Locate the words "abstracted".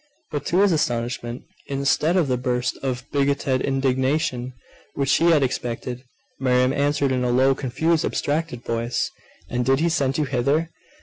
8.03-8.63